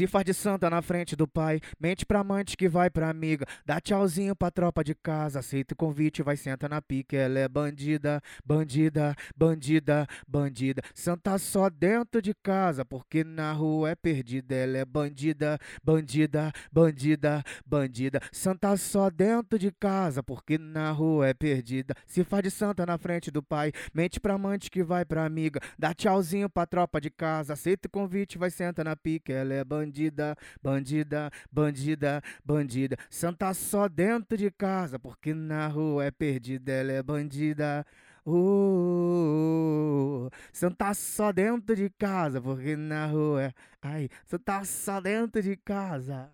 Se 0.00 0.06
faz 0.06 0.24
de 0.24 0.32
santa 0.32 0.70
na 0.70 0.80
frente 0.80 1.14
do 1.14 1.28
pai, 1.28 1.60
mente 1.78 2.06
pra 2.06 2.20
amante 2.20 2.56
que 2.56 2.70
vai 2.70 2.88
pra 2.88 3.10
amiga. 3.10 3.44
Dá 3.66 3.78
tchauzinho 3.78 4.34
pra 4.34 4.50
tropa 4.50 4.82
de 4.82 4.94
casa, 4.94 5.40
aceita 5.40 5.74
o 5.74 5.76
convite, 5.76 6.22
vai 6.22 6.38
senta 6.38 6.66
na 6.70 6.80
pique. 6.80 7.14
Ela 7.14 7.40
é 7.40 7.46
bandida, 7.46 8.22
bandida, 8.42 9.14
bandida, 9.36 10.06
bandida. 10.26 10.80
Santa 10.94 11.36
só 11.36 11.68
dentro 11.68 12.22
de 12.22 12.32
casa, 12.32 12.82
porque 12.82 13.22
na 13.22 13.52
rua 13.52 13.90
é 13.90 13.94
perdida. 13.94 14.54
Ela 14.54 14.78
é 14.78 14.84
bandida, 14.86 15.58
bandida, 15.84 16.50
bandida, 16.72 17.44
bandida. 17.66 18.22
Santa 18.32 18.74
só 18.78 19.10
dentro 19.10 19.58
de 19.58 19.70
casa, 19.70 20.22
porque 20.22 20.56
na 20.56 20.90
rua 20.92 21.28
é 21.28 21.34
perdida. 21.34 21.94
Se 22.06 22.24
faz 22.24 22.42
de 22.42 22.50
santa 22.50 22.86
na 22.86 22.96
frente 22.96 23.30
do 23.30 23.42
pai, 23.42 23.70
mente 23.92 24.18
pra 24.18 24.32
amante 24.32 24.70
que 24.70 24.82
vai 24.82 25.04
pra 25.04 25.26
amiga. 25.26 25.60
Dá 25.78 25.92
tchauzinho 25.92 26.48
pra 26.48 26.64
tropa 26.64 26.98
de 27.02 27.10
casa, 27.10 27.52
aceita 27.52 27.86
o 27.86 27.90
convite, 27.90 28.38
vai 28.38 28.48
senta 28.48 28.82
na 28.82 28.96
pique. 28.96 29.30
Ela 29.30 29.52
é 29.52 29.62
bandida, 29.62 29.89
bandida, 30.62 31.30
bandida, 31.52 32.22
bandida. 32.44 32.96
Santa 33.08 33.52
só 33.54 33.88
dentro 33.88 34.36
de 34.36 34.50
casa, 34.50 34.98
porque 34.98 35.34
na 35.34 35.68
rua 35.68 36.04
é 36.04 36.10
perdida. 36.10 36.72
Ela 36.72 36.92
é 36.92 37.02
bandida. 37.02 37.86
Uh, 38.26 40.28
Santa 40.52 40.92
só 40.94 41.32
dentro 41.32 41.74
de 41.74 41.88
casa, 41.90 42.40
porque 42.40 42.76
na 42.76 43.06
rua 43.06 43.44
é. 43.44 43.52
Ai, 43.82 44.08
Santa 44.26 44.64
só 44.64 45.00
dentro 45.00 45.42
de 45.42 45.56
casa. 45.56 46.30